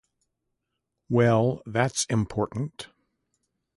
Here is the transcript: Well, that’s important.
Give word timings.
Well, 1.09 1.61
that’s 1.67 2.07
important. 2.09 2.87